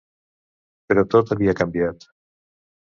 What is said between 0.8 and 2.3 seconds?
Però tot havia canviat.